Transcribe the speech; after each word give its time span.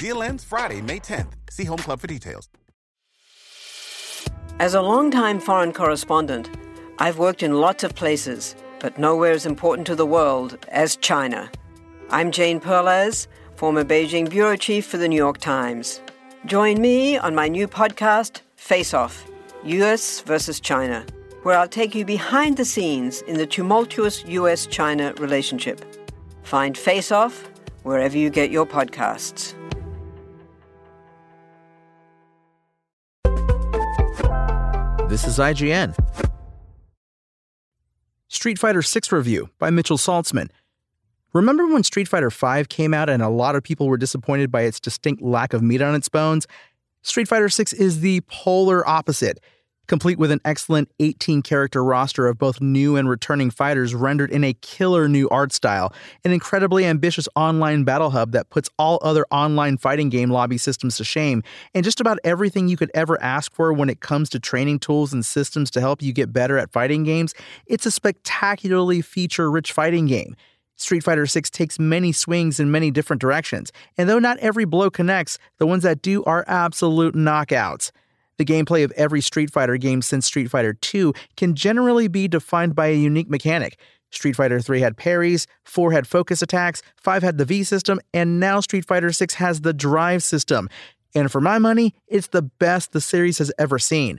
Deal 0.00 0.22
ends 0.22 0.42
Friday, 0.42 0.80
May 0.80 0.98
10th. 0.98 1.34
See 1.50 1.64
Home 1.64 1.76
Club 1.76 2.00
for 2.00 2.06
details. 2.06 2.48
As 4.58 4.72
a 4.72 4.80
longtime 4.80 5.40
foreign 5.40 5.74
correspondent, 5.74 6.48
I've 6.98 7.18
worked 7.18 7.42
in 7.42 7.60
lots 7.60 7.84
of 7.84 7.94
places, 7.94 8.56
but 8.78 8.98
nowhere 8.98 9.32
as 9.32 9.44
important 9.44 9.86
to 9.88 9.94
the 9.94 10.06
world 10.06 10.56
as 10.68 10.96
China. 10.96 11.50
I'm 12.08 12.30
Jane 12.30 12.60
Perlez, 12.60 13.26
former 13.56 13.84
Beijing 13.84 14.30
bureau 14.30 14.56
chief 14.56 14.86
for 14.86 14.96
the 14.96 15.06
New 15.06 15.16
York 15.16 15.36
Times. 15.36 16.00
Join 16.46 16.80
me 16.80 17.18
on 17.18 17.34
my 17.34 17.48
new 17.48 17.68
podcast, 17.68 18.40
Face 18.56 18.94
Off 18.94 19.26
US 19.64 20.20
versus 20.20 20.60
China, 20.60 21.04
where 21.42 21.58
I'll 21.58 21.68
take 21.68 21.94
you 21.94 22.06
behind 22.06 22.56
the 22.56 22.64
scenes 22.64 23.20
in 23.22 23.36
the 23.36 23.46
tumultuous 23.46 24.24
US 24.24 24.64
China 24.64 25.12
relationship. 25.18 25.84
Find 26.42 26.78
Face 26.78 27.12
Off 27.12 27.50
wherever 27.82 28.16
you 28.16 28.30
get 28.30 28.50
your 28.50 28.64
podcasts. 28.64 29.59
This 35.10 35.26
is 35.26 35.38
IGN. 35.38 35.96
Street 38.28 38.60
Fighter 38.60 38.80
6 38.80 39.10
review 39.10 39.50
by 39.58 39.68
Mitchell 39.68 39.96
Saltzman. 39.96 40.50
Remember 41.32 41.66
when 41.66 41.82
Street 41.82 42.06
Fighter 42.06 42.30
5 42.30 42.68
came 42.68 42.94
out 42.94 43.10
and 43.10 43.20
a 43.20 43.28
lot 43.28 43.56
of 43.56 43.64
people 43.64 43.88
were 43.88 43.96
disappointed 43.96 44.52
by 44.52 44.60
its 44.62 44.78
distinct 44.78 45.20
lack 45.20 45.52
of 45.52 45.62
meat 45.62 45.82
on 45.82 45.96
its 45.96 46.08
bones? 46.08 46.46
Street 47.02 47.26
Fighter 47.26 47.48
6 47.48 47.72
is 47.72 48.02
the 48.02 48.20
polar 48.28 48.88
opposite 48.88 49.40
complete 49.90 50.20
with 50.20 50.30
an 50.30 50.40
excellent 50.44 50.88
18 51.00 51.42
character 51.42 51.82
roster 51.82 52.28
of 52.28 52.38
both 52.38 52.60
new 52.60 52.94
and 52.94 53.08
returning 53.08 53.50
fighters 53.50 53.92
rendered 53.92 54.30
in 54.30 54.44
a 54.44 54.52
killer 54.52 55.08
new 55.08 55.28
art 55.30 55.52
style, 55.52 55.92
an 56.24 56.30
incredibly 56.30 56.84
ambitious 56.84 57.28
online 57.34 57.82
battle 57.82 58.10
hub 58.10 58.30
that 58.30 58.48
puts 58.50 58.70
all 58.78 59.00
other 59.02 59.26
online 59.32 59.76
fighting 59.76 60.08
game 60.08 60.30
lobby 60.30 60.56
systems 60.56 60.96
to 60.96 61.02
shame, 61.02 61.42
and 61.74 61.82
just 61.82 61.98
about 62.00 62.20
everything 62.22 62.68
you 62.68 62.76
could 62.76 62.92
ever 62.94 63.20
ask 63.20 63.52
for 63.52 63.72
when 63.72 63.90
it 63.90 63.98
comes 63.98 64.30
to 64.30 64.38
training 64.38 64.78
tools 64.78 65.12
and 65.12 65.26
systems 65.26 65.72
to 65.72 65.80
help 65.80 66.00
you 66.00 66.12
get 66.12 66.32
better 66.32 66.56
at 66.56 66.70
fighting 66.70 67.02
games. 67.02 67.34
It's 67.66 67.84
a 67.84 67.90
spectacularly 67.90 69.02
feature 69.02 69.50
rich 69.50 69.72
fighting 69.72 70.06
game. 70.06 70.36
Street 70.76 71.02
Fighter 71.02 71.26
6 71.26 71.50
takes 71.50 71.80
many 71.80 72.12
swings 72.12 72.60
in 72.60 72.70
many 72.70 72.92
different 72.92 73.20
directions, 73.20 73.72
and 73.98 74.08
though 74.08 74.20
not 74.20 74.38
every 74.38 74.64
blow 74.64 74.88
connects, 74.88 75.36
the 75.58 75.66
ones 75.66 75.82
that 75.82 76.00
do 76.00 76.22
are 76.24 76.44
absolute 76.46 77.16
knockouts. 77.16 77.90
The 78.40 78.46
gameplay 78.46 78.84
of 78.84 78.92
every 78.92 79.20
Street 79.20 79.50
Fighter 79.50 79.76
game 79.76 80.00
since 80.00 80.24
Street 80.24 80.48
Fighter 80.48 80.72
2 80.72 81.12
can 81.36 81.54
generally 81.54 82.08
be 82.08 82.26
defined 82.26 82.74
by 82.74 82.86
a 82.86 82.96
unique 82.96 83.28
mechanic. 83.28 83.78
Street 84.12 84.34
Fighter 84.34 84.62
3 84.62 84.80
had 84.80 84.96
parries, 84.96 85.46
4 85.64 85.92
had 85.92 86.06
focus 86.06 86.40
attacks, 86.40 86.80
5 86.96 87.22
had 87.22 87.36
the 87.36 87.44
V 87.44 87.64
system, 87.64 88.00
and 88.14 88.40
now 88.40 88.60
Street 88.60 88.86
Fighter 88.86 89.12
6 89.12 89.34
has 89.34 89.60
the 89.60 89.74
drive 89.74 90.22
system. 90.22 90.70
And 91.14 91.30
for 91.30 91.42
my 91.42 91.58
money, 91.58 91.94
it's 92.08 92.28
the 92.28 92.40
best 92.40 92.92
the 92.92 93.02
series 93.02 93.36
has 93.36 93.52
ever 93.58 93.78
seen. 93.78 94.18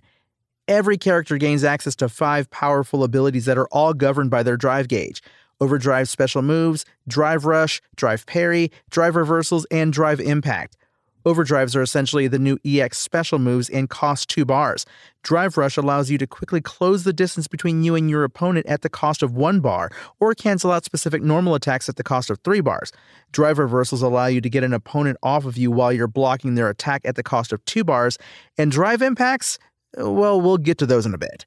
Every 0.68 1.00
character 1.00 1.38
gains 1.38 1.64
access 1.64 1.96
to 1.96 2.08
5 2.08 2.52
powerful 2.52 3.04
abilities 3.04 3.46
that 3.46 3.58
are 3.58 3.70
all 3.72 3.96
governed 3.96 4.30
by 4.30 4.44
their 4.44 4.56
drive 4.56 4.88
gauge. 4.88 5.24
Overdrive 5.60 6.08
special 6.08 6.44
moves, 6.44 6.86
drive 7.08 7.46
rush, 7.46 7.82
drive 7.96 8.28
parry, 8.28 8.72
drive 8.92 9.16
reversals, 9.16 9.66
and 9.72 9.92
drive 9.92 10.20
impact. 10.20 10.78
Overdrives 11.26 11.76
are 11.76 11.82
essentially 11.82 12.28
the 12.28 12.40
new 12.40 12.58
EX 12.66 12.98
special 12.98 13.40
moves 13.40 13.70
and 13.70 13.90
cost 13.90 14.30
2 14.30 14.46
bars. 14.46 14.86
Drive 15.24 15.58
Rush 15.58 15.78
allows 15.78 16.10
you 16.10 16.18
to 16.18 16.26
quickly 16.26 16.62
close 16.62 17.04
the 17.04 17.14
distance 17.14 17.48
between 17.48 17.84
you 17.84 17.96
and 17.96 18.10
your 18.10 18.24
opponent 18.24 18.66
at 18.66 18.82
the 18.82 18.90
cost 18.90 19.22
of 19.22 19.36
1 19.36 19.60
bar, 19.60 19.92
or 20.20 20.34
cancel 20.34 20.72
out 20.72 20.86
specific 20.86 21.22
normal 21.22 21.56
attacks 21.56 21.88
at 21.88 21.96
the 21.96 22.04
cost 22.04 22.30
of 22.30 22.40
3 22.44 22.62
bars. 22.62 22.92
Drive 23.32 23.60
Reversals 23.60 24.02
allow 24.02 24.26
you 24.26 24.42
to 24.42 24.50
get 24.50 24.64
an 24.64 24.74
opponent 24.74 25.18
off 25.22 25.46
of 25.46 25.58
you 25.58 25.72
while 25.72 25.94
you're 25.94 26.08
blocking 26.08 26.56
their 26.56 26.70
attack 26.70 27.02
at 27.06 27.16
the 27.16 27.24
cost 27.24 27.54
of 27.54 27.64
2 27.66 27.84
bars. 27.84 28.18
And 28.58 28.72
Drive 28.72 29.02
Impacts? 29.02 29.60
Well, 29.98 30.40
we'll 30.42 30.58
get 30.58 30.78
to 30.80 30.86
those 30.86 31.06
in 31.06 31.14
a 31.14 31.18
bit. 31.18 31.46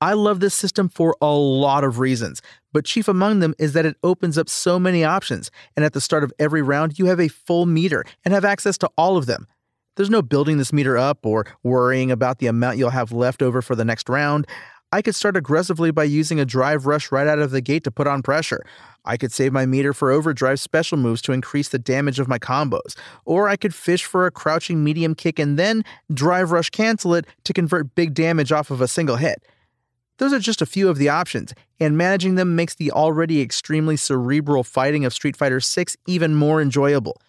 I 0.00 0.12
love 0.12 0.38
this 0.38 0.54
system 0.54 0.88
for 0.88 1.16
a 1.20 1.32
lot 1.32 1.82
of 1.82 1.98
reasons, 1.98 2.40
but 2.72 2.84
chief 2.84 3.08
among 3.08 3.40
them 3.40 3.54
is 3.58 3.72
that 3.72 3.84
it 3.84 3.96
opens 4.04 4.38
up 4.38 4.48
so 4.48 4.78
many 4.78 5.02
options, 5.02 5.50
and 5.74 5.84
at 5.84 5.92
the 5.92 6.00
start 6.00 6.22
of 6.22 6.32
every 6.38 6.62
round, 6.62 7.00
you 7.00 7.06
have 7.06 7.18
a 7.18 7.26
full 7.26 7.66
meter 7.66 8.04
and 8.24 8.32
have 8.32 8.44
access 8.44 8.78
to 8.78 8.90
all 8.96 9.16
of 9.16 9.26
them. 9.26 9.48
There's 9.96 10.10
no 10.10 10.22
building 10.22 10.58
this 10.58 10.72
meter 10.72 10.96
up 10.96 11.26
or 11.26 11.46
worrying 11.64 12.12
about 12.12 12.38
the 12.38 12.46
amount 12.46 12.78
you'll 12.78 12.90
have 12.90 13.10
left 13.10 13.42
over 13.42 13.60
for 13.60 13.74
the 13.74 13.84
next 13.84 14.08
round. 14.08 14.46
I 14.92 15.02
could 15.02 15.16
start 15.16 15.36
aggressively 15.36 15.90
by 15.90 16.04
using 16.04 16.38
a 16.38 16.44
drive 16.44 16.86
rush 16.86 17.10
right 17.10 17.26
out 17.26 17.40
of 17.40 17.50
the 17.50 17.60
gate 17.60 17.82
to 17.82 17.90
put 17.90 18.06
on 18.06 18.22
pressure. 18.22 18.64
I 19.04 19.16
could 19.16 19.32
save 19.32 19.52
my 19.52 19.66
meter 19.66 19.92
for 19.92 20.12
overdrive 20.12 20.60
special 20.60 20.96
moves 20.96 21.20
to 21.22 21.32
increase 21.32 21.70
the 21.70 21.78
damage 21.80 22.20
of 22.20 22.28
my 22.28 22.38
combos. 22.38 22.96
Or 23.24 23.48
I 23.48 23.56
could 23.56 23.74
fish 23.74 24.04
for 24.04 24.26
a 24.26 24.30
crouching 24.30 24.84
medium 24.84 25.16
kick 25.16 25.40
and 25.40 25.58
then 25.58 25.84
drive 26.14 26.52
rush 26.52 26.70
cancel 26.70 27.14
it 27.14 27.26
to 27.42 27.52
convert 27.52 27.96
big 27.96 28.14
damage 28.14 28.52
off 28.52 28.70
of 28.70 28.80
a 28.80 28.88
single 28.88 29.16
hit. 29.16 29.42
Those 30.18 30.32
are 30.32 30.40
just 30.40 30.60
a 30.60 30.66
few 30.66 30.88
of 30.88 30.98
the 30.98 31.08
options, 31.08 31.54
and 31.80 31.96
managing 31.96 32.34
them 32.34 32.56
makes 32.56 32.74
the 32.74 32.90
already 32.90 33.40
extremely 33.40 33.96
cerebral 33.96 34.64
fighting 34.64 35.04
of 35.04 35.14
Street 35.14 35.36
Fighter 35.36 35.60
6 35.60 35.96
even 36.06 36.34
more 36.34 36.60
enjoyable. 36.60 37.20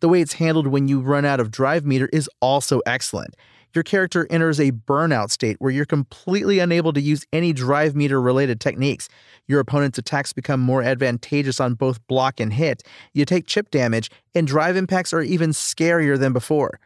The 0.00 0.08
way 0.08 0.20
it's 0.20 0.34
handled 0.34 0.68
when 0.68 0.88
you 0.88 1.00
run 1.00 1.24
out 1.24 1.40
of 1.40 1.50
drive 1.50 1.84
meter 1.84 2.08
is 2.12 2.30
also 2.40 2.80
excellent. 2.86 3.34
Your 3.74 3.82
character 3.82 4.26
enters 4.30 4.60
a 4.60 4.72
burnout 4.72 5.30
state 5.30 5.56
where 5.58 5.70
you're 5.70 5.84
completely 5.84 6.58
unable 6.58 6.92
to 6.92 7.00
use 7.00 7.26
any 7.32 7.52
drive 7.52 7.94
meter 7.94 8.20
related 8.20 8.60
techniques. 8.60 9.08
Your 9.46 9.60
opponent's 9.60 9.98
attacks 9.98 10.32
become 10.32 10.60
more 10.60 10.82
advantageous 10.82 11.60
on 11.60 11.74
both 11.74 12.06
block 12.06 12.40
and 12.40 12.52
hit. 12.52 12.82
You 13.12 13.24
take 13.24 13.46
chip 13.46 13.70
damage, 13.70 14.10
and 14.34 14.46
drive 14.46 14.76
impacts 14.76 15.12
are 15.12 15.22
even 15.22 15.50
scarier 15.50 16.18
than 16.18 16.32
before. 16.32 16.80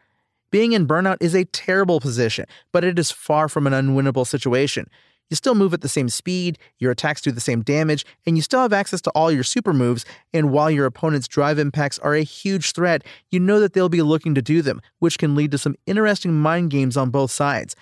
Being 0.50 0.72
in 0.72 0.86
burnout 0.86 1.16
is 1.20 1.34
a 1.34 1.46
terrible 1.46 1.98
position, 1.98 2.46
but 2.72 2.84
it 2.84 2.98
is 2.98 3.10
far 3.10 3.48
from 3.48 3.66
an 3.66 3.72
unwinnable 3.72 4.26
situation. 4.26 4.86
You 5.32 5.36
still 5.36 5.54
move 5.54 5.72
at 5.72 5.80
the 5.80 5.88
same 5.88 6.10
speed, 6.10 6.58
your 6.78 6.90
attacks 6.90 7.22
do 7.22 7.32
the 7.32 7.40
same 7.40 7.62
damage, 7.62 8.04
and 8.26 8.36
you 8.36 8.42
still 8.42 8.60
have 8.60 8.74
access 8.74 9.00
to 9.00 9.10
all 9.12 9.32
your 9.32 9.44
super 9.44 9.72
moves. 9.72 10.04
And 10.34 10.50
while 10.50 10.70
your 10.70 10.84
opponent's 10.84 11.26
drive 11.26 11.58
impacts 11.58 11.98
are 12.00 12.14
a 12.14 12.22
huge 12.22 12.72
threat, 12.72 13.02
you 13.30 13.40
know 13.40 13.58
that 13.58 13.72
they'll 13.72 13.88
be 13.88 14.02
looking 14.02 14.34
to 14.34 14.42
do 14.42 14.60
them, 14.60 14.82
which 14.98 15.16
can 15.16 15.34
lead 15.34 15.50
to 15.52 15.56
some 15.56 15.74
interesting 15.86 16.34
mind 16.34 16.70
games 16.70 16.98
on 16.98 17.08
both 17.08 17.30
sides. 17.30 17.74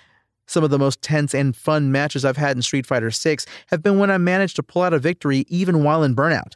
Some 0.45 0.63
of 0.63 0.69
the 0.69 0.79
most 0.79 1.01
tense 1.01 1.33
and 1.33 1.53
fun 1.53 1.91
matches 1.91 2.23
I've 2.23 2.37
had 2.37 2.55
in 2.55 2.61
Street 2.61 2.85
Fighter 2.85 3.11
6 3.11 3.45
have 3.67 3.83
been 3.83 3.99
when 3.99 4.09
I 4.09 4.17
managed 4.17 4.55
to 4.55 4.63
pull 4.63 4.83
out 4.83 4.93
a 4.93 4.99
victory 4.99 5.43
even 5.49 5.83
while 5.83 6.03
in 6.03 6.15
burnout. 6.15 6.53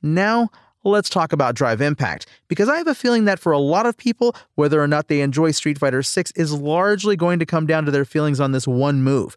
Now, 0.00 0.50
let's 0.84 1.10
talk 1.10 1.32
about 1.32 1.56
Drive 1.56 1.80
Impact, 1.80 2.26
because 2.46 2.68
I 2.68 2.76
have 2.76 2.86
a 2.86 2.94
feeling 2.94 3.24
that 3.24 3.40
for 3.40 3.50
a 3.50 3.58
lot 3.58 3.84
of 3.84 3.96
people, 3.96 4.36
whether 4.54 4.80
or 4.80 4.86
not 4.86 5.08
they 5.08 5.22
enjoy 5.22 5.50
Street 5.50 5.76
Fighter 5.76 6.04
6 6.04 6.30
is 6.36 6.52
largely 6.52 7.16
going 7.16 7.40
to 7.40 7.46
come 7.46 7.66
down 7.66 7.84
to 7.84 7.90
their 7.90 8.04
feelings 8.04 8.38
on 8.38 8.52
this 8.52 8.68
one 8.68 9.02
move. 9.02 9.36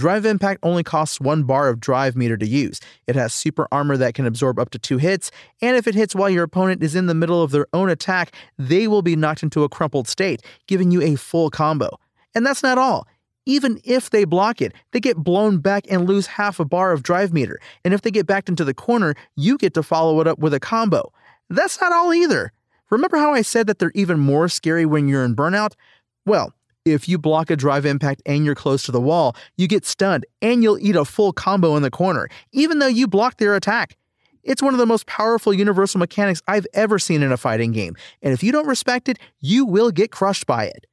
Drive 0.00 0.24
Impact 0.24 0.60
only 0.62 0.82
costs 0.82 1.20
one 1.20 1.42
bar 1.42 1.68
of 1.68 1.78
drive 1.78 2.16
meter 2.16 2.38
to 2.38 2.46
use. 2.46 2.80
It 3.06 3.16
has 3.16 3.34
super 3.34 3.68
armor 3.70 3.98
that 3.98 4.14
can 4.14 4.24
absorb 4.24 4.58
up 4.58 4.70
to 4.70 4.78
two 4.78 4.96
hits, 4.96 5.30
and 5.60 5.76
if 5.76 5.86
it 5.86 5.94
hits 5.94 6.14
while 6.14 6.30
your 6.30 6.44
opponent 6.44 6.82
is 6.82 6.94
in 6.94 7.04
the 7.04 7.14
middle 7.14 7.42
of 7.42 7.50
their 7.50 7.66
own 7.74 7.90
attack, 7.90 8.34
they 8.58 8.88
will 8.88 9.02
be 9.02 9.14
knocked 9.14 9.42
into 9.42 9.62
a 9.62 9.68
crumpled 9.68 10.08
state, 10.08 10.40
giving 10.66 10.90
you 10.90 11.02
a 11.02 11.16
full 11.16 11.50
combo. 11.50 12.00
And 12.34 12.46
that's 12.46 12.62
not 12.62 12.78
all. 12.78 13.06
Even 13.44 13.78
if 13.84 14.08
they 14.08 14.24
block 14.24 14.62
it, 14.62 14.72
they 14.92 15.00
get 15.00 15.18
blown 15.18 15.58
back 15.58 15.84
and 15.90 16.08
lose 16.08 16.26
half 16.26 16.58
a 16.58 16.64
bar 16.64 16.92
of 16.92 17.02
drive 17.02 17.34
meter. 17.34 17.60
And 17.84 17.92
if 17.92 18.00
they 18.00 18.10
get 18.10 18.26
backed 18.26 18.48
into 18.48 18.64
the 18.64 18.72
corner, 18.72 19.14
you 19.36 19.58
get 19.58 19.74
to 19.74 19.82
follow 19.82 20.18
it 20.22 20.26
up 20.26 20.38
with 20.38 20.54
a 20.54 20.60
combo. 20.60 21.12
That's 21.50 21.78
not 21.78 21.92
all 21.92 22.14
either. 22.14 22.54
Remember 22.88 23.18
how 23.18 23.34
I 23.34 23.42
said 23.42 23.66
that 23.66 23.78
they're 23.78 23.92
even 23.94 24.18
more 24.18 24.48
scary 24.48 24.86
when 24.86 25.08
you're 25.08 25.26
in 25.26 25.36
burnout? 25.36 25.74
Well, 26.24 26.54
if 26.84 27.08
you 27.08 27.18
block 27.18 27.50
a 27.50 27.56
drive 27.56 27.84
impact 27.84 28.22
and 28.26 28.44
you're 28.44 28.54
close 28.54 28.82
to 28.84 28.92
the 28.92 29.00
wall, 29.00 29.36
you 29.56 29.68
get 29.68 29.84
stunned 29.84 30.24
and 30.40 30.62
you'll 30.62 30.78
eat 30.78 30.96
a 30.96 31.04
full 31.04 31.32
combo 31.32 31.76
in 31.76 31.82
the 31.82 31.90
corner, 31.90 32.28
even 32.52 32.78
though 32.78 32.86
you 32.86 33.06
blocked 33.06 33.38
their 33.38 33.54
attack. 33.54 33.96
It's 34.42 34.62
one 34.62 34.72
of 34.72 34.78
the 34.78 34.86
most 34.86 35.06
powerful 35.06 35.52
universal 35.52 35.98
mechanics 35.98 36.40
I've 36.48 36.66
ever 36.72 36.98
seen 36.98 37.22
in 37.22 37.30
a 37.30 37.36
fighting 37.36 37.72
game, 37.72 37.96
and 38.22 38.32
if 38.32 38.42
you 38.42 38.52
don't 38.52 38.66
respect 38.66 39.08
it, 39.08 39.18
you 39.40 39.66
will 39.66 39.90
get 39.90 40.10
crushed 40.10 40.46
by 40.46 40.64
it. 40.64 40.86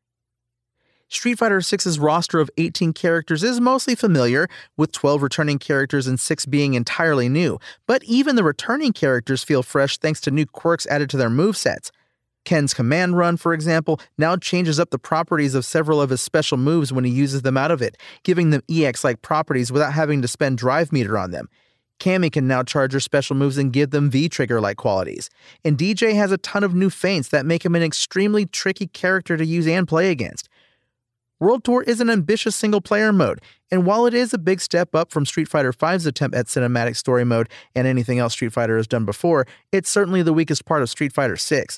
Street 1.10 1.38
Fighter 1.38 1.62
VI's 1.62 1.98
roster 1.98 2.42
of 2.42 2.50
18 2.58 2.92
characters 2.92 3.42
is 3.42 3.62
mostly 3.62 3.96
familiar, 3.96 4.50
with 4.76 4.92
12 4.92 5.24
returning 5.24 5.58
characters 5.58 6.06
and 6.06 6.20
6 6.20 6.46
being 6.48 6.74
entirely 6.74 7.30
new, 7.30 7.58
but 7.86 8.04
even 8.04 8.36
the 8.36 8.44
returning 8.44 8.92
characters 8.92 9.42
feel 9.42 9.64
fresh 9.64 9.98
thanks 9.98 10.20
to 10.20 10.32
new 10.32 10.46
quirks 10.46 10.86
added 10.88 11.10
to 11.10 11.16
their 11.16 11.30
movesets. 11.30 11.92
Ken's 12.48 12.74
command 12.74 13.18
run, 13.18 13.36
for 13.36 13.54
example, 13.54 14.00
now 14.18 14.38
changes 14.38 14.80
up 14.80 14.90
the 14.90 14.98
properties 14.98 15.54
of 15.54 15.66
several 15.66 16.02
of 16.02 16.12
his 16.12 16.22
special 16.22 16.58
moves 16.58 16.94
when 16.94 17.04
he 17.04 17.12
uses 17.12 17.42
them 17.42 17.58
out 17.58 17.72
of 17.72 17.82
it, 17.82 17.98
giving 18.24 18.52
them 18.52 18.62
EX 18.70 19.04
like 19.04 19.22
properties 19.22 19.70
without 19.70 19.92
having 19.92 20.22
to 20.22 20.30
spend 20.30 20.58
drive 20.58 20.94
meter 20.94 21.18
on 21.18 21.32
them. 21.32 21.50
Cammy 22.00 22.32
can 22.32 22.48
now 22.48 22.64
charge 22.64 22.94
her 22.94 23.02
special 23.02 23.36
moves 23.36 23.58
and 23.58 23.74
give 23.74 23.90
them 23.90 24.10
V 24.10 24.30
trigger 24.30 24.62
like 24.62 24.78
qualities. 24.78 25.30
And 25.66 25.78
Dee 25.78 25.94
Jay 25.94 26.14
has 26.14 26.32
a 26.32 26.38
ton 26.38 26.64
of 26.64 26.74
new 26.74 26.90
feints 26.90 27.28
that 27.30 27.46
make 27.46 27.66
him 27.66 27.76
an 27.76 27.84
extremely 27.84 28.46
tricky 28.46 28.88
character 28.88 29.36
to 29.36 29.46
use 29.46 29.68
and 29.68 29.86
play 29.86 30.10
against. 30.10 30.48
World 31.42 31.66
Tour 31.66 31.84
is 31.84 32.00
an 32.00 32.10
ambitious 32.10 32.56
single 32.56 32.80
player 32.80 33.12
mode, 33.12 33.42
and 33.70 33.86
while 33.86 34.06
it 34.06 34.14
is 34.14 34.34
a 34.34 34.38
big 34.38 34.62
step 34.62 34.96
up 34.96 35.12
from 35.12 35.26
Street 35.26 35.50
Fighter 35.50 35.74
V's 35.74 36.06
attempt 36.06 36.34
at 36.34 36.46
cinematic 36.46 36.96
story 36.96 37.26
mode 37.26 37.50
and 37.76 37.86
anything 37.86 38.20
else 38.20 38.32
Street 38.32 38.54
Fighter 38.54 38.78
has 38.78 38.88
done 38.88 39.04
before, 39.04 39.46
it's 39.74 39.90
certainly 39.90 40.22
the 40.22 40.32
weakest 40.32 40.64
part 40.64 40.82
of 40.82 40.90
Street 40.90 41.12
Fighter 41.12 41.36
6. 41.36 41.78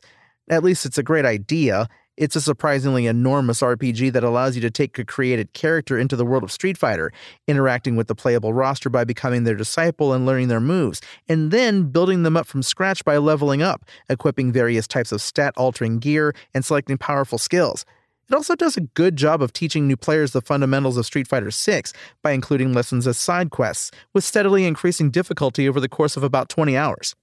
At 0.49 0.63
least 0.63 0.85
it's 0.85 0.97
a 0.97 1.03
great 1.03 1.25
idea. 1.25 1.87
It's 2.17 2.35
a 2.35 2.41
surprisingly 2.41 3.05
enormous 3.05 3.61
RPG 3.61 4.11
that 4.13 4.23
allows 4.23 4.55
you 4.55 4.61
to 4.63 4.71
take 4.71 4.97
a 4.97 5.05
created 5.05 5.53
character 5.53 5.97
into 5.97 6.15
the 6.15 6.25
world 6.25 6.43
of 6.43 6.51
Street 6.51 6.77
Fighter, 6.77 7.13
interacting 7.47 7.95
with 7.95 8.07
the 8.07 8.15
playable 8.15 8.51
roster 8.51 8.89
by 8.89 9.03
becoming 9.03 9.43
their 9.43 9.55
disciple 9.55 10.11
and 10.11 10.25
learning 10.25 10.47
their 10.47 10.59
moves, 10.59 11.01
and 11.29 11.51
then 11.51 11.83
building 11.91 12.23
them 12.23 12.35
up 12.35 12.47
from 12.47 12.63
scratch 12.63 13.05
by 13.05 13.17
leveling 13.17 13.61
up, 13.61 13.85
equipping 14.09 14.51
various 14.51 14.87
types 14.87 15.11
of 15.11 15.21
stat 15.21 15.53
altering 15.55 15.99
gear, 15.99 16.33
and 16.53 16.65
selecting 16.65 16.97
powerful 16.97 17.37
skills. 17.37 17.85
It 18.27 18.35
also 18.35 18.55
does 18.55 18.75
a 18.75 18.81
good 18.81 19.15
job 19.15 19.41
of 19.41 19.53
teaching 19.53 19.87
new 19.87 19.97
players 19.97 20.33
the 20.33 20.41
fundamentals 20.41 20.97
of 20.97 21.05
Street 21.05 21.27
Fighter 21.27 21.51
VI 21.51 21.83
by 22.23 22.31
including 22.31 22.73
lessons 22.73 23.07
as 23.07 23.17
side 23.17 23.51
quests, 23.51 23.91
with 24.13 24.23
steadily 24.23 24.65
increasing 24.65 25.11
difficulty 25.11 25.69
over 25.69 25.79
the 25.79 25.87
course 25.87 26.17
of 26.17 26.23
about 26.23 26.49
20 26.49 26.75
hours. 26.75 27.15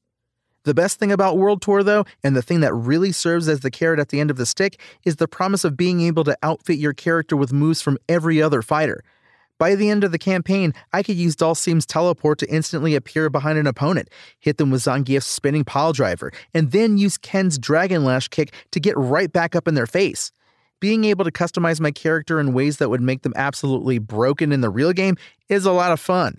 The 0.66 0.74
best 0.74 0.98
thing 0.98 1.12
about 1.12 1.38
World 1.38 1.62
Tour, 1.62 1.84
though, 1.84 2.04
and 2.24 2.34
the 2.34 2.42
thing 2.42 2.58
that 2.58 2.74
really 2.74 3.12
serves 3.12 3.48
as 3.48 3.60
the 3.60 3.70
carrot 3.70 4.00
at 4.00 4.08
the 4.08 4.18
end 4.18 4.32
of 4.32 4.36
the 4.36 4.44
stick, 4.44 4.80
is 5.04 5.14
the 5.14 5.28
promise 5.28 5.62
of 5.64 5.76
being 5.76 6.00
able 6.00 6.24
to 6.24 6.36
outfit 6.42 6.76
your 6.76 6.92
character 6.92 7.36
with 7.36 7.52
moves 7.52 7.80
from 7.80 7.98
every 8.08 8.42
other 8.42 8.62
fighter. 8.62 9.04
By 9.58 9.76
the 9.76 9.88
end 9.88 10.02
of 10.02 10.10
the 10.10 10.18
campaign, 10.18 10.74
I 10.92 11.04
could 11.04 11.14
use 11.14 11.36
Dhalsim's 11.36 11.86
teleport 11.86 12.40
to 12.40 12.52
instantly 12.52 12.96
appear 12.96 13.30
behind 13.30 13.60
an 13.60 13.68
opponent, 13.68 14.10
hit 14.40 14.56
them 14.56 14.72
with 14.72 14.82
Zangief's 14.82 15.26
spinning 15.26 15.62
pile 15.62 15.92
driver, 15.92 16.32
and 16.52 16.72
then 16.72 16.98
use 16.98 17.16
Ken's 17.16 17.58
Dragon 17.58 18.04
Lash 18.04 18.26
kick 18.26 18.52
to 18.72 18.80
get 18.80 18.96
right 18.96 19.32
back 19.32 19.54
up 19.54 19.68
in 19.68 19.76
their 19.76 19.86
face 19.86 20.32
being 20.80 21.04
able 21.04 21.24
to 21.24 21.30
customize 21.30 21.80
my 21.80 21.90
character 21.90 22.38
in 22.38 22.52
ways 22.52 22.76
that 22.76 22.90
would 22.90 23.00
make 23.00 23.22
them 23.22 23.32
absolutely 23.34 23.98
broken 23.98 24.52
in 24.52 24.60
the 24.60 24.68
real 24.68 24.92
game 24.92 25.16
is 25.48 25.64
a 25.64 25.72
lot 25.72 25.90
of 25.90 25.98
fun. 25.98 26.38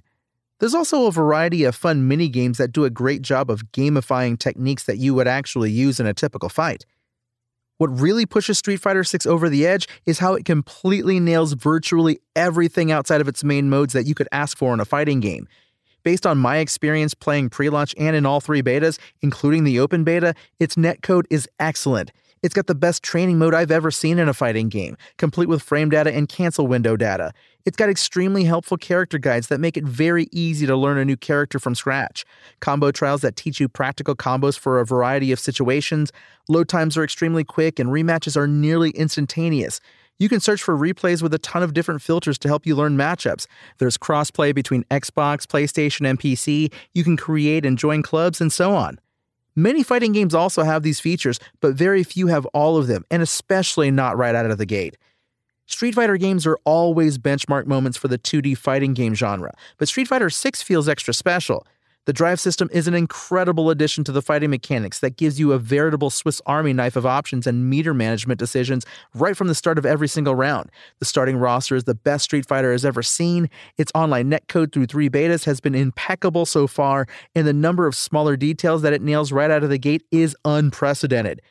There's 0.59 0.73
also 0.73 1.05
a 1.05 1.11
variety 1.11 1.63
of 1.65 1.75
fun 1.75 2.07
mini 2.07 2.29
games 2.29 2.57
that 2.57 2.71
do 2.71 2.83
a 2.83 2.89
great 2.89 3.21
job 3.21 3.51
of 3.51 3.71
gamifying 3.71 4.39
techniques 4.39 4.83
that 4.85 4.97
you 4.97 5.13
would 5.13 5.27
actually 5.27 5.71
use 5.71 5.99
in 5.99 6.07
a 6.07 6.13
typical 6.13 6.49
fight. 6.49 6.85
What 7.77 7.99
really 7.99 8.25
pushes 8.25 8.57
Street 8.57 8.77
Fighter 8.77 9.03
6 9.03 9.27
over 9.27 9.49
the 9.49 9.67
edge 9.67 9.87
is 10.07 10.17
how 10.17 10.33
it 10.33 10.45
completely 10.45 11.19
nails 11.19 11.53
virtually 11.53 12.19
everything 12.35 12.91
outside 12.91 13.21
of 13.21 13.27
its 13.27 13.43
main 13.43 13.69
modes 13.69 13.93
that 13.93 14.07
you 14.07 14.15
could 14.15 14.27
ask 14.31 14.57
for 14.57 14.73
in 14.73 14.79
a 14.79 14.85
fighting 14.85 15.19
game. 15.19 15.47
Based 16.01 16.25
on 16.25 16.39
my 16.39 16.57
experience 16.57 17.13
playing 17.13 17.49
pre 17.49 17.69
launch 17.69 17.93
and 17.99 18.15
in 18.15 18.25
all 18.25 18.39
three 18.39 18.63
betas, 18.63 18.97
including 19.21 19.63
the 19.63 19.79
open 19.79 20.03
beta, 20.03 20.33
its 20.59 20.75
netcode 20.75 21.25
is 21.29 21.47
excellent. 21.59 22.11
It's 22.43 22.53
got 22.53 22.67
the 22.67 22.75
best 22.75 23.01
training 23.03 23.39
mode 23.39 23.53
I've 23.53 23.71
ever 23.71 23.89
seen 23.89 24.19
in 24.19 24.29
a 24.29 24.33
fighting 24.33 24.69
game, 24.69 24.95
complete 25.17 25.49
with 25.49 25.63
frame 25.63 25.89
data 25.89 26.13
and 26.13 26.29
cancel 26.29 26.67
window 26.67 26.95
data. 26.95 27.33
It's 27.65 27.75
got 27.75 27.89
extremely 27.89 28.43
helpful 28.43 28.77
character 28.77 29.17
guides 29.17 29.47
that 29.47 29.59
make 29.59 29.75
it 29.75 29.83
very 29.83 30.27
easy 30.31 30.65
to 30.67 30.75
learn 30.75 30.97
a 30.97 31.05
new 31.05 31.17
character 31.17 31.59
from 31.59 31.75
scratch, 31.75 32.25
combo 32.59 32.91
trials 32.91 33.21
that 33.21 33.35
teach 33.35 33.59
you 33.59 33.67
practical 33.67 34.15
combos 34.15 34.57
for 34.57 34.79
a 34.79 34.85
variety 34.85 35.31
of 35.31 35.39
situations, 35.39 36.11
load 36.47 36.69
times 36.69 36.95
are 36.95 37.03
extremely 37.03 37.43
quick, 37.43 37.79
and 37.79 37.89
rematches 37.89 38.37
are 38.37 38.47
nearly 38.47 38.91
instantaneous. 38.91 39.81
You 40.19 40.29
can 40.29 40.39
search 40.39 40.63
for 40.63 40.75
replays 40.75 41.21
with 41.21 41.33
a 41.33 41.39
ton 41.39 41.61
of 41.61 41.73
different 41.73 42.01
filters 42.01 42.39
to 42.39 42.47
help 42.47 42.65
you 42.65 42.75
learn 42.75 42.97
matchups. 42.97 43.45
There's 43.77 43.97
crossplay 43.97 44.53
between 44.53 44.83
Xbox, 44.85 45.45
PlayStation, 45.45 46.09
and 46.09 46.19
PC. 46.19 46.71
You 46.93 47.03
can 47.03 47.17
create 47.17 47.65
and 47.65 47.77
join 47.77 48.01
clubs, 48.01 48.41
and 48.41 48.51
so 48.51 48.73
on. 48.73 48.99
Many 49.57 49.81
fighting 49.81 50.11
games 50.11 50.35
also 50.35 50.61
have 50.61 50.83
these 50.83 50.99
features, 50.99 51.39
but 51.61 51.73
very 51.73 52.03
few 52.03 52.27
have 52.27 52.45
all 52.47 52.77
of 52.77 52.85
them, 52.85 53.03
and 53.09 53.23
especially 53.23 53.89
not 53.89 54.15
right 54.15 54.35
out 54.35 54.45
of 54.45 54.59
the 54.59 54.67
gate. 54.67 54.97
Street 55.65 55.95
Fighter 55.95 56.15
games 56.15 56.45
are 56.45 56.59
always 56.63 57.17
benchmark 57.17 57.65
moments 57.65 57.97
for 57.97 58.07
the 58.07 58.19
2D 58.19 58.55
fighting 58.55 58.93
game 58.93 59.15
genre, 59.15 59.51
but 59.79 59.87
Street 59.87 60.07
Fighter 60.07 60.29
6 60.29 60.61
feels 60.61 60.87
extra 60.87 61.11
special. 61.11 61.65
The 62.07 62.13
drive 62.13 62.39
system 62.39 62.69
is 62.71 62.87
an 62.87 62.93
incredible 62.93 63.69
addition 63.69 64.05
to 64.05 64.13
the 64.13 64.21
fighting 64.21 64.49
mechanics 64.49 64.99
that 64.99 65.17
gives 65.17 65.41
you 65.41 65.51
a 65.51 65.59
veritable 65.59 66.09
Swiss 66.09 66.41
Army 66.45 66.71
knife 66.71 66.95
of 66.95 67.05
options 67.05 67.45
and 67.45 67.69
meter 67.69 67.93
management 67.93 68.39
decisions 68.39 68.85
right 69.13 69.35
from 69.35 69.49
the 69.49 69.53
start 69.53 69.77
of 69.77 69.85
every 69.85 70.07
single 70.07 70.33
round. 70.33 70.71
The 70.99 71.05
starting 71.05 71.35
roster 71.35 71.75
is 71.75 71.83
the 71.83 71.93
best 71.93 72.23
Street 72.23 72.45
Fighter 72.45 72.71
has 72.71 72.85
ever 72.85 73.03
seen. 73.03 73.49
Its 73.77 73.91
online 73.93 74.31
netcode 74.31 74.71
through 74.71 74.85
three 74.85 75.09
betas 75.09 75.43
has 75.43 75.59
been 75.59 75.75
impeccable 75.75 76.45
so 76.45 76.65
far, 76.65 77.07
and 77.35 77.45
the 77.45 77.51
number 77.51 77.85
of 77.85 77.93
smaller 77.93 78.37
details 78.37 78.83
that 78.83 78.93
it 78.93 79.01
nails 79.01 79.33
right 79.33 79.51
out 79.51 79.65
of 79.65 79.69
the 79.69 79.77
gate 79.77 80.03
is 80.09 80.33
unprecedented. 80.45 81.41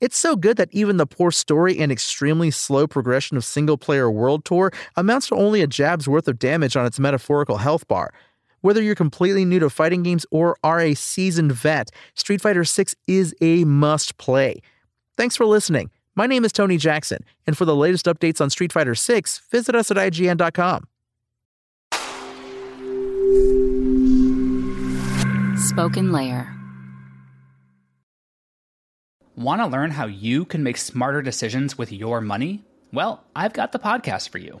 It's 0.00 0.18
so 0.18 0.34
good 0.34 0.56
that 0.56 0.70
even 0.72 0.96
the 0.96 1.06
poor 1.06 1.30
story 1.30 1.78
and 1.78 1.92
extremely 1.92 2.50
slow 2.50 2.88
progression 2.88 3.36
of 3.36 3.44
single 3.44 3.78
player 3.78 4.10
World 4.10 4.44
Tour 4.44 4.72
amounts 4.96 5.28
to 5.28 5.36
only 5.36 5.62
a 5.62 5.68
jab's 5.68 6.08
worth 6.08 6.26
of 6.26 6.40
damage 6.40 6.74
on 6.74 6.84
its 6.84 6.98
metaphorical 6.98 7.58
health 7.58 7.86
bar. 7.86 8.12
Whether 8.62 8.82
you're 8.82 8.94
completely 8.94 9.44
new 9.44 9.58
to 9.60 9.70
fighting 9.70 10.02
games 10.02 10.26
or 10.30 10.56
are 10.62 10.80
a 10.80 10.94
seasoned 10.94 11.52
vet, 11.52 11.90
Street 12.14 12.42
Fighter 12.42 12.64
6 12.64 12.94
is 13.06 13.34
a 13.40 13.64
must 13.64 14.18
play. 14.18 14.60
Thanks 15.16 15.36
for 15.36 15.46
listening. 15.46 15.90
My 16.14 16.26
name 16.26 16.44
is 16.44 16.52
Tony 16.52 16.76
Jackson, 16.76 17.24
and 17.46 17.56
for 17.56 17.64
the 17.64 17.74
latest 17.74 18.04
updates 18.06 18.40
on 18.40 18.50
Street 18.50 18.72
Fighter 18.72 18.94
6, 18.94 19.40
visit 19.50 19.74
us 19.74 19.90
at 19.90 19.96
IGN.com. 19.96 20.86
Spoken 25.56 26.12
Layer. 26.12 26.54
Want 29.36 29.62
to 29.62 29.66
learn 29.66 29.92
how 29.92 30.06
you 30.06 30.44
can 30.44 30.62
make 30.62 30.76
smarter 30.76 31.22
decisions 31.22 31.78
with 31.78 31.92
your 31.92 32.20
money? 32.20 32.62
Well, 32.92 33.24
I've 33.34 33.54
got 33.54 33.72
the 33.72 33.78
podcast 33.78 34.28
for 34.28 34.38
you. 34.38 34.60